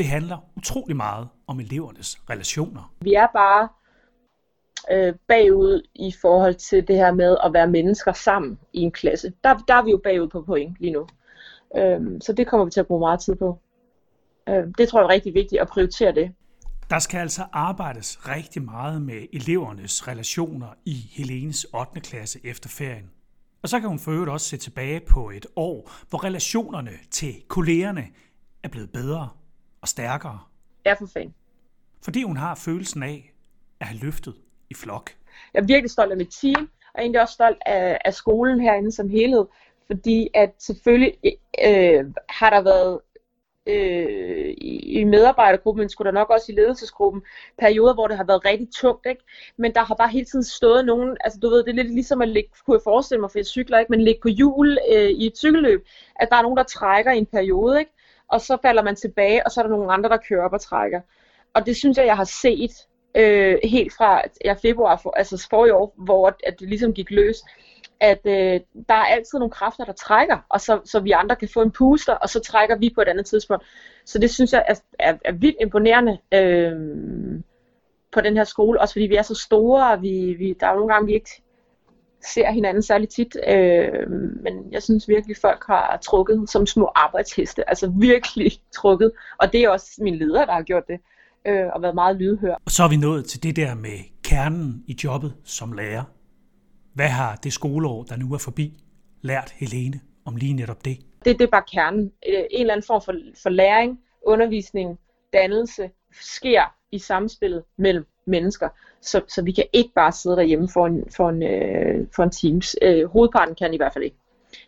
Det 0.00 0.08
handler 0.08 0.38
utrolig 0.56 0.96
meget 0.96 1.28
om 1.46 1.60
elevernes 1.60 2.20
relationer. 2.30 2.92
Vi 3.00 3.14
er 3.14 3.26
bare 3.34 3.68
øh, 4.90 5.14
bagud 5.28 5.82
i 5.94 6.14
forhold 6.20 6.54
til 6.54 6.88
det 6.88 6.96
her 6.96 7.12
med 7.12 7.36
at 7.44 7.52
være 7.52 7.66
mennesker 7.66 8.12
sammen 8.12 8.58
i 8.72 8.80
en 8.80 8.92
klasse. 8.92 9.32
Der, 9.44 9.64
der 9.68 9.74
er 9.74 9.82
vi 9.82 9.90
jo 9.90 10.00
bagud 10.04 10.28
på 10.28 10.42
point 10.42 10.76
lige 10.80 10.92
nu. 10.92 11.06
Øh, 11.76 12.00
så 12.20 12.32
det 12.32 12.46
kommer 12.46 12.64
vi 12.64 12.70
til 12.70 12.80
at 12.80 12.86
bruge 12.86 13.00
meget 13.00 13.20
tid 13.20 13.36
på. 13.36 13.58
Øh, 14.48 14.64
det 14.78 14.88
tror 14.88 15.00
jeg 15.00 15.04
er 15.04 15.08
rigtig 15.08 15.34
vigtigt 15.34 15.60
at 15.62 15.68
prioritere 15.68 16.14
det. 16.14 16.32
Der 16.90 16.98
skal 16.98 17.18
altså 17.18 17.42
arbejdes 17.52 18.28
rigtig 18.28 18.62
meget 18.62 19.02
med 19.02 19.26
elevernes 19.32 20.08
relationer 20.08 20.68
i 20.84 20.94
Helenes 21.12 21.66
8. 21.74 22.00
klasse 22.00 22.40
efter 22.44 22.68
ferien. 22.68 23.10
Og 23.62 23.68
så 23.68 23.80
kan 23.80 23.88
hun 23.88 23.98
for 23.98 24.10
øvrigt 24.10 24.30
også 24.30 24.46
se 24.46 24.56
tilbage 24.56 25.00
på 25.00 25.30
et 25.30 25.46
år, 25.56 25.90
hvor 26.10 26.24
relationerne 26.24 26.92
til 27.10 27.34
kollegerne 27.48 28.04
er 28.62 28.68
blevet 28.68 28.90
bedre 28.90 29.28
og 29.82 29.88
stærkere. 29.88 30.40
Er 30.84 30.94
for 30.94 31.06
fan. 31.06 31.34
Fordi 32.02 32.22
hun 32.22 32.36
har 32.36 32.54
følelsen 32.54 33.02
af 33.02 33.32
at 33.80 33.86
have 33.86 34.00
løftet 34.00 34.34
i 34.70 34.74
flok. 34.74 35.10
Jeg 35.54 35.60
er 35.60 35.66
virkelig 35.66 35.90
stolt 35.90 36.10
af 36.10 36.16
mit 36.16 36.34
team, 36.40 36.70
og 36.94 37.00
egentlig 37.00 37.20
også 37.22 37.34
stolt 37.34 37.58
af, 37.66 37.98
af 38.04 38.14
skolen 38.14 38.60
herinde 38.60 38.92
som 38.92 39.08
helhed, 39.08 39.44
fordi 39.86 40.28
at 40.34 40.54
selvfølgelig 40.58 41.14
øh, 41.64 42.04
har 42.28 42.50
der 42.50 42.62
været 42.62 43.00
øh, 43.66 44.54
i 44.82 45.04
medarbejdergruppen, 45.04 45.82
men 45.82 45.88
skulle 45.88 46.06
der 46.06 46.18
nok 46.18 46.30
også 46.30 46.52
i 46.52 46.54
ledelsesgruppen, 46.54 47.22
perioder, 47.58 47.94
hvor 47.94 48.08
det 48.08 48.16
har 48.16 48.24
været 48.24 48.44
rigtig 48.44 48.68
tungt, 48.74 49.06
ikke? 49.06 49.22
Men 49.56 49.74
der 49.74 49.84
har 49.84 49.94
bare 49.94 50.08
hele 50.08 50.24
tiden 50.24 50.44
stået 50.44 50.84
nogen, 50.86 51.16
altså 51.24 51.38
du 51.42 51.48
ved, 51.48 51.64
det 51.64 51.70
er 51.70 51.82
lidt 51.82 51.94
ligesom 51.94 52.22
at 52.22 52.28
ligge, 52.28 52.50
kunne 52.66 52.74
jeg 52.74 52.82
forestille 52.84 53.20
mig, 53.20 53.30
for 53.30 53.38
jeg 53.38 53.46
cykler 53.46 53.78
ikke, 53.78 53.90
men 53.90 54.00
ligge 54.00 54.20
på 54.22 54.28
hjul 54.28 54.78
øh, 54.94 55.10
i 55.10 55.26
et 55.26 55.38
cykelløb, 55.38 55.86
at 56.16 56.28
der 56.30 56.36
er 56.36 56.42
nogen, 56.42 56.56
der 56.56 56.62
trækker 56.62 57.12
i 57.12 57.18
en 57.18 57.26
periode, 57.26 57.78
ikke? 57.78 57.92
Og 58.30 58.40
så 58.40 58.58
falder 58.62 58.82
man 58.82 58.96
tilbage, 58.96 59.46
og 59.46 59.50
så 59.50 59.60
er 59.60 59.62
der 59.62 59.70
nogle 59.70 59.92
andre, 59.92 60.08
der 60.08 60.16
kører 60.28 60.44
op 60.44 60.52
og 60.52 60.60
trækker. 60.60 61.00
Og 61.54 61.66
det 61.66 61.76
synes 61.76 61.98
jeg, 61.98 62.06
jeg 62.06 62.16
har 62.16 62.30
set 62.42 62.70
øh, 63.14 63.58
helt 63.64 63.92
fra 63.96 64.22
ja, 64.44 64.52
februar, 64.52 64.96
for, 64.96 65.10
altså 65.16 65.46
for 65.50 65.66
i 65.66 65.70
år, 65.70 65.94
hvor 65.96 66.36
at 66.44 66.60
det 66.60 66.68
ligesom 66.68 66.92
gik 66.92 67.10
løs 67.10 67.36
at 68.00 68.20
øh, 68.24 68.60
der 68.88 68.94
er 68.94 69.04
altid 69.04 69.38
nogle 69.38 69.50
kræfter, 69.50 69.84
der 69.84 69.92
trækker, 69.92 70.38
og 70.48 70.60
så, 70.60 70.80
så 70.84 71.00
vi 71.00 71.10
andre 71.10 71.36
kan 71.36 71.48
få 71.54 71.62
en 71.62 71.70
puster, 71.70 72.14
og 72.14 72.28
så 72.28 72.40
trækker 72.40 72.76
vi 72.76 72.92
på 72.94 73.00
et 73.00 73.08
andet 73.08 73.26
tidspunkt. 73.26 73.64
Så 74.04 74.18
det 74.18 74.30
synes 74.30 74.52
jeg 74.52 74.64
er, 74.68 74.74
er, 74.98 75.16
er 75.24 75.32
vildt 75.32 75.56
imponerende 75.60 76.18
øh, 76.34 76.72
på 78.12 78.20
den 78.20 78.36
her 78.36 78.44
skole, 78.44 78.80
også 78.80 78.94
fordi 78.94 79.06
vi 79.06 79.16
er 79.16 79.22
så 79.22 79.34
store, 79.34 79.92
og 79.92 80.02
vi, 80.02 80.34
vi, 80.38 80.56
der 80.60 80.66
er 80.66 80.70
jo 80.70 80.78
nogle 80.78 80.92
gange, 80.92 81.06
vi 81.06 81.14
ikke 81.14 81.42
ser 82.22 82.50
hinanden 82.50 82.82
særlig 82.82 83.08
tit, 83.08 83.36
øh, 83.48 84.10
men 84.42 84.72
jeg 84.72 84.82
synes 84.82 85.08
virkelig, 85.08 85.36
folk 85.36 85.64
har 85.66 85.98
trukket 86.02 86.50
som 86.50 86.66
små 86.66 86.90
arbejdsheste, 86.94 87.68
altså 87.68 87.92
virkelig 88.00 88.52
trukket, 88.78 89.12
og 89.38 89.52
det 89.52 89.60
er 89.60 89.68
også 89.68 89.90
min 90.00 90.16
leder, 90.16 90.44
der 90.44 90.52
har 90.52 90.62
gjort 90.62 90.82
det, 90.88 91.00
øh, 91.46 91.66
og 91.74 91.82
været 91.82 91.94
meget 91.94 92.16
lydhør. 92.16 92.54
Og 92.64 92.70
så 92.70 92.84
er 92.84 92.88
vi 92.88 92.96
nået 92.96 93.24
til 93.24 93.42
det 93.42 93.56
der 93.56 93.74
med 93.74 93.98
kernen 94.22 94.84
i 94.86 94.96
jobbet 95.04 95.34
som 95.44 95.72
lærer. 95.72 96.04
Hvad 96.94 97.08
har 97.08 97.36
det 97.36 97.52
skoleår, 97.52 98.02
der 98.02 98.16
nu 98.16 98.34
er 98.34 98.38
forbi, 98.38 98.82
lært 99.22 99.54
Helene 99.56 100.00
om 100.24 100.36
lige 100.36 100.52
netop 100.52 100.84
det? 100.84 100.98
Det, 101.24 101.38
det 101.38 101.44
er 101.44 101.50
bare 101.50 101.64
kernen. 101.72 102.12
Øh, 102.28 102.44
en 102.50 102.60
eller 102.60 102.74
anden 102.74 102.86
form 102.86 103.02
for, 103.02 103.14
for 103.42 103.50
læring, 103.50 103.98
undervisning, 104.26 104.98
dannelse 105.32 105.90
sker 106.20 106.62
i 106.92 106.98
samspillet 106.98 107.62
mellem 107.78 108.04
mennesker. 108.26 108.68
Så, 109.00 109.20
så 109.28 109.42
vi 109.42 109.52
kan 109.52 109.64
ikke 109.72 109.90
bare 109.94 110.12
sidde 110.12 110.36
derhjemme 110.36 110.68
for 110.68 110.86
en, 110.86 111.04
for 111.16 111.28
en, 111.28 111.42
øh, 111.42 112.06
for 112.16 112.22
en 112.22 112.30
Teams. 112.30 112.76
Øh, 112.82 113.04
hovedparten 113.04 113.54
kan 113.54 113.74
i 113.74 113.76
hvert 113.76 113.92
fald 113.92 114.04
ikke. 114.04 114.16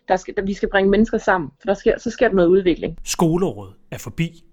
Der 0.07 0.15
skal, 0.15 0.35
der, 0.35 0.41
vi 0.41 0.53
skal 0.53 0.69
bringe 0.69 0.91
mennesker 0.91 1.17
sammen, 1.17 1.51
for 1.59 1.65
der 1.65 1.73
sker, 1.73 1.99
så 1.99 2.09
sker 2.09 2.27
der 2.27 2.35
noget 2.35 2.49
udvikling. 2.49 2.97
Skoleåret 3.03 3.73
er 3.91 3.97
forbi. 3.97 4.43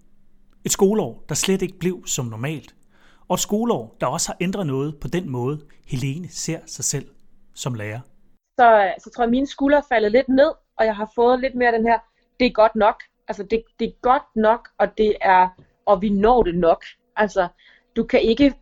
Et 0.64 0.73
skoleår, 0.73 1.25
der 1.28 1.35
slet 1.35 1.62
ikke 1.62 1.78
blev 1.78 2.07
som 2.07 2.26
normalt. 2.26 2.75
Og 3.28 3.35
et 3.35 3.40
skoleår, 3.40 3.97
der 4.00 4.07
også 4.07 4.28
har 4.28 4.37
ændret 4.40 4.66
noget 4.66 4.97
på 5.00 5.09
den 5.09 5.30
måde, 5.30 5.61
Helene 5.87 6.28
ser 6.28 6.59
sig 6.66 6.85
selv 6.85 7.07
som 7.54 7.75
lærer? 7.75 8.00
Så, 8.59 8.92
så 9.04 9.11
tror 9.11 9.23
jeg, 9.23 9.28
at 9.28 9.30
mine 9.30 9.47
skuldre 9.47 9.78
er 9.78 9.83
faldet 9.88 10.12
lidt 10.12 10.28
ned, 10.28 10.52
og 10.76 10.87
jeg 10.87 10.97
har 10.97 11.12
fået 11.14 11.40
lidt 11.40 11.54
mere 11.54 11.73
den 11.73 11.87
her, 11.87 11.99
det 12.40 12.47
er 12.47 12.50
godt 12.50 12.76
nok. 12.76 13.02
Altså, 13.28 13.42
det, 13.42 13.62
det 13.78 13.88
er 13.88 13.92
godt 14.02 14.37
nok, 14.37 14.69
og 14.78 14.99
det 14.99 15.16
er, 15.21 15.49
og 15.87 16.02
vi 16.02 16.09
når 16.09 16.42
det 16.42 16.54
nok. 16.54 16.85
Altså, 17.16 17.49
du 17.97 18.04
kan 18.04 18.23
ikke, 18.23 18.54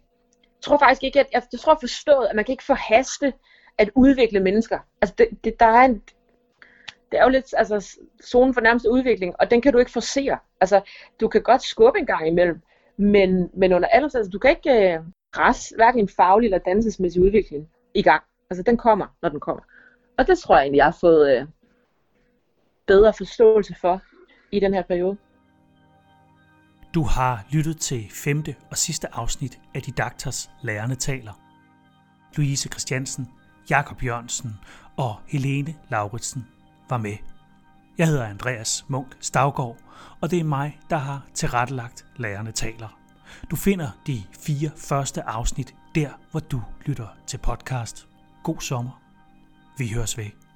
tror 0.63 0.79
faktisk 0.79 1.05
ikke, 1.05 1.21
at, 1.21 1.27
jeg, 1.33 1.43
jeg 1.53 1.61
tror 1.61 1.77
forstået, 1.81 2.27
at 2.27 2.37
man 2.37 2.45
kan 2.45 2.53
ikke 2.53 2.65
forhaste 2.65 3.33
at 3.79 3.91
udvikle 3.95 4.41
mennesker. 4.41 4.79
Altså, 5.01 5.15
det, 5.19 5.29
det, 5.45 5.61
der 5.61 5.67
er 5.67 5.85
en, 5.85 6.03
det 7.13 7.19
er 7.19 7.23
jo 7.23 7.31
lidt, 7.31 7.55
altså, 7.57 7.99
zonen 8.25 8.55
for 8.55 8.61
nærmeste 8.61 8.91
udvikling, 8.91 9.35
og 9.39 9.51
den 9.51 9.61
kan 9.61 9.73
du 9.73 9.79
ikke 9.79 9.91
forsere. 9.91 10.39
Altså, 10.61 10.81
du 11.21 11.29
kan 11.29 11.43
godt 11.43 11.63
skubbe 11.63 11.99
en 11.99 12.07
gang 12.07 12.29
imellem, 12.29 12.61
men, 12.97 13.51
men 13.55 13.73
under 13.73 13.89
alle 13.89 14.05
altså, 14.05 14.31
du 14.33 14.39
kan 14.39 14.51
ikke 14.51 14.95
øh, 14.95 15.01
presse 15.35 15.75
hverken 15.77 16.01
en 16.01 16.09
faglig 16.09 16.47
eller 16.47 16.59
dansesmæssig 16.59 17.23
udvikling 17.23 17.69
i 17.95 18.03
gang. 18.03 18.23
Altså 18.51 18.63
den 18.63 18.77
kommer, 18.77 19.07
når 19.23 19.29
den 19.29 19.41
kommer. 19.41 19.63
Og 20.19 20.27
det 20.27 20.39
tror 20.39 20.57
jeg 20.57 20.63
egentlig, 20.63 20.77
jeg 20.77 20.85
har 20.85 20.99
fået 21.01 21.37
øh, 21.37 21.47
bedre 22.87 23.13
forståelse 23.13 23.75
for 23.81 24.01
i 24.53 24.61
den 24.61 24.75
her 24.75 24.83
periode. 24.83 25.17
Du 26.99 27.05
har 27.05 27.45
lyttet 27.51 27.81
til 27.81 28.11
femte 28.11 28.55
og 28.71 28.79
sidste 28.79 29.15
afsnit 29.15 29.59
af 29.75 29.83
Didaktas 29.83 30.51
Lærerne 30.63 30.95
taler. 30.95 31.33
Louise 32.37 32.69
Christiansen, 32.69 33.29
Jakob 33.71 34.05
Jørgensen 34.05 34.59
og 34.97 35.17
Helene 35.27 35.75
Lauritsen 35.89 36.47
var 36.89 36.99
med. 36.99 37.17
Jeg 37.99 38.07
hedder 38.07 38.27
Andreas 38.27 38.85
Munk 38.89 39.17
Stavgård, 39.21 39.77
og 40.21 40.31
det 40.31 40.39
er 40.39 40.45
mig, 40.45 40.79
der 40.91 40.97
har 40.97 41.27
tilrettelagt 41.35 42.07
Lærerne 42.17 42.53
taler. 42.53 42.99
Du 43.51 43.57
finder 43.57 43.91
de 44.07 44.23
fire 44.41 44.71
første 44.77 45.23
afsnit 45.23 45.75
der, 45.95 46.11
hvor 46.31 46.41
du 46.41 46.63
lytter 46.87 47.09
til 47.27 47.39
podcast. 47.39 48.09
God 48.43 48.61
sommer. 48.61 49.03
Vi 49.77 49.89
høres 49.89 50.19
ved. 50.19 50.48